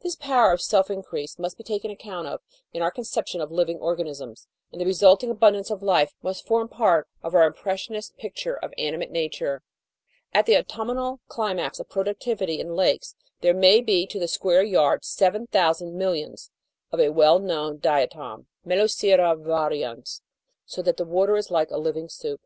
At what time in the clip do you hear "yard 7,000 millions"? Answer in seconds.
14.64-16.50